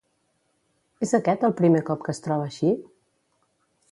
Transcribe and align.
És 1.07 1.13
aquest 1.17 1.45
el 1.51 1.53
primer 1.59 1.83
cop 1.91 2.03
que 2.07 2.13
es 2.17 2.23
troba 2.27 2.49
així? 2.49 2.75